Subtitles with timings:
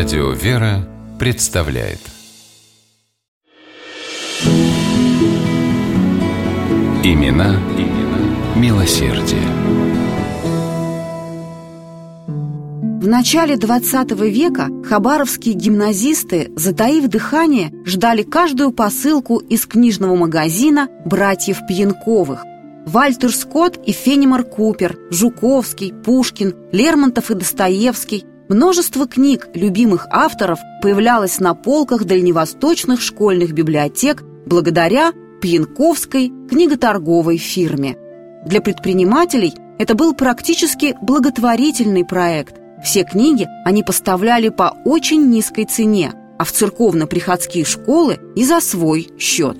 [0.00, 1.98] Радио «Вера» представляет
[7.04, 9.42] Имена, имена милосердие.
[13.02, 21.58] В начале 20 века хабаровские гимназисты, затаив дыхание, ждали каждую посылку из книжного магазина братьев
[21.68, 22.46] Пьянковых.
[22.86, 28.24] Вальтер Скотт и Фенимор Купер, Жуковский, Пушкин, Лермонтов и Достоевский.
[28.50, 37.96] Множество книг любимых авторов появлялось на полках дальневосточных школьных библиотек благодаря Пьянковской книготорговой фирме.
[38.44, 42.56] Для предпринимателей это был практически благотворительный проект.
[42.82, 49.10] Все книги они поставляли по очень низкой цене, а в церковно-приходские школы и за свой
[49.16, 49.58] счет.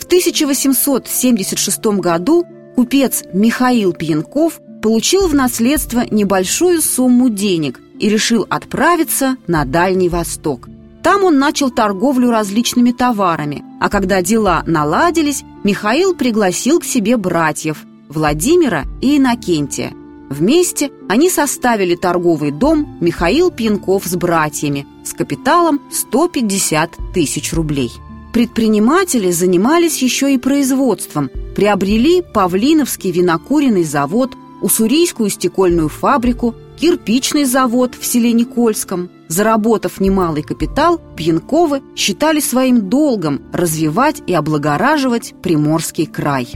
[0.00, 9.36] В 1876 году купец Михаил Пьянков получил в наследство небольшую сумму денег и решил отправиться
[9.46, 10.68] на Дальний Восток.
[11.02, 17.84] Там он начал торговлю различными товарами, а когда дела наладились, Михаил пригласил к себе братьев
[18.08, 19.92] Владимира и Иннокентия.
[20.28, 27.92] Вместе они составили торговый дом «Михаил Пьянков с братьями» с капиталом 150 тысяч рублей.
[28.32, 38.04] Предприниматели занимались еще и производством, приобрели Павлиновский винокуренный завод, Уссурийскую стекольную фабрику, кирпичный завод в
[38.04, 39.10] селе Никольском.
[39.28, 46.48] Заработав немалый капитал, Пьянковы считали своим долгом развивать и облагораживать Приморский край.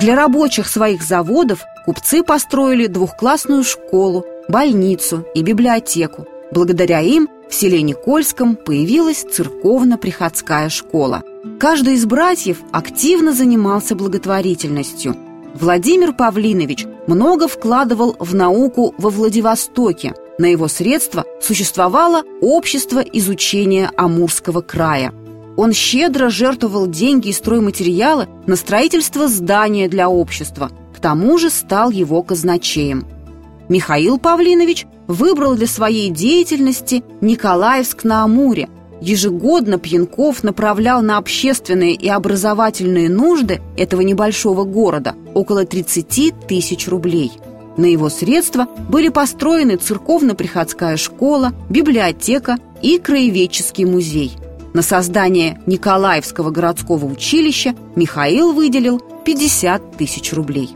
[0.00, 6.26] Для рабочих своих заводов купцы построили двухклассную школу, больницу и библиотеку.
[6.52, 11.22] Благодаря им в селе Никольском появилась церковно-приходская школа.
[11.58, 15.16] Каждый из братьев активно занимался благотворительностью.
[15.58, 20.14] Владимир Павлинович много вкладывал в науку во Владивостоке.
[20.38, 25.14] На его средства существовало общество изучения Амурского края.
[25.56, 30.70] Он щедро жертвовал деньги и стройматериалы на строительство здания для общества.
[30.94, 33.06] К тому же стал его казначеем.
[33.70, 38.68] Михаил Павлинович выбрал для своей деятельности Николаевск на Амуре.
[39.06, 47.30] Ежегодно Пьянков направлял на общественные и образовательные нужды этого небольшого города около 30 тысяч рублей.
[47.76, 54.32] На его средства были построены церковно-приходская школа, библиотека и краеведческий музей.
[54.74, 60.70] На создание Николаевского городского училища Михаил выделил 50 тысяч рублей.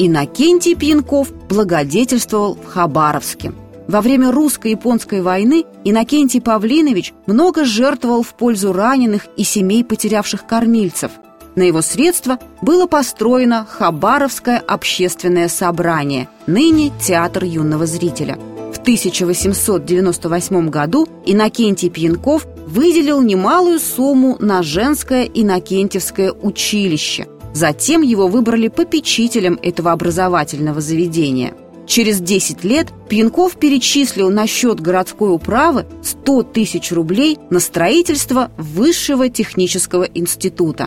[0.00, 3.52] Иннокентий Пьянков благодетельствовал в Хабаровске.
[3.90, 11.10] Во время русско-японской войны Иннокентий Павлинович много жертвовал в пользу раненых и семей, потерявших кормильцев.
[11.56, 18.38] На его средства было построено Хабаровское общественное собрание, ныне Театр юного зрителя.
[18.72, 28.68] В 1898 году Иннокентий Пьянков выделил немалую сумму на женское Иннокентьевское училище– Затем его выбрали
[28.68, 31.52] попечителем этого образовательного заведения.
[31.90, 39.28] Через 10 лет Пьянков перечислил на счет городской управы 100 тысяч рублей на строительство Высшего
[39.28, 40.86] технического института.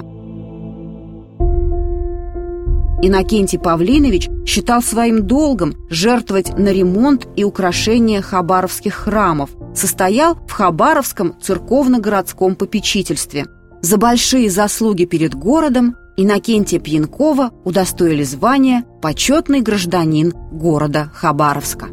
[3.01, 11.35] Иннокентий Павлинович считал своим долгом жертвовать на ремонт и украшение хабаровских храмов, состоял в Хабаровском
[11.41, 13.47] церковно-городском попечительстве.
[13.81, 21.87] За большие заслуги перед городом Иннокентия Пьянкова удостоили звания «Почетный гражданин города Хабаровска».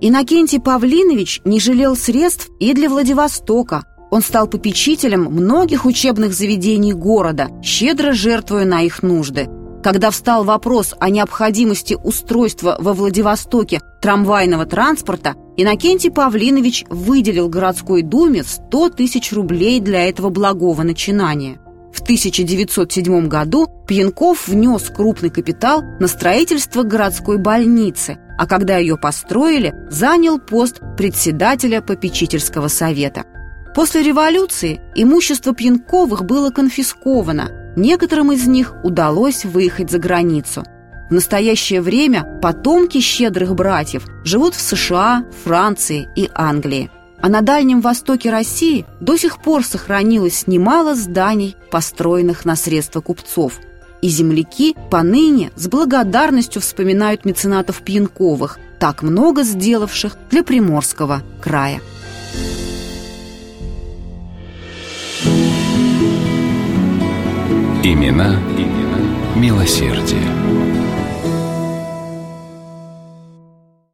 [0.00, 3.84] Иннокентий Павлинович не жалел средств и для Владивостока.
[4.10, 9.46] Он стал попечителем многих учебных заведений города, щедро жертвуя на их нужды.
[9.82, 18.42] Когда встал вопрос о необходимости устройства во Владивостоке трамвайного транспорта, Иннокентий Павлинович выделил городской думе
[18.42, 21.60] 100 тысяч рублей для этого благого начинания–
[21.96, 29.74] в 1907 году Пьянков внес крупный капитал на строительство городской больницы, а когда ее построили,
[29.88, 33.24] занял пост председателя попечительского совета.
[33.74, 40.64] После революции имущество Пьянковых было конфисковано, некоторым из них удалось выехать за границу.
[41.08, 46.90] В настоящее время потомки щедрых братьев живут в США, Франции и Англии.
[47.20, 53.60] А на Дальнем Востоке России до сих пор сохранилось немало зданий, построенных на средства купцов.
[54.02, 61.80] И земляки поныне с благодарностью вспоминают меценатов Пьянковых, так много сделавших для Приморского края.
[67.82, 68.98] Имена, имена
[69.36, 70.65] милосердие.